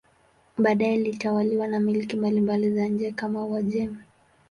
Baadaye 0.57 0.95
ilitawaliwa 0.95 1.67
na 1.67 1.79
milki 1.79 2.17
mbalimbali 2.17 2.75
za 2.75 2.85
nje 2.87 3.11
kama 3.11 3.45
Uajemi. 3.45 3.97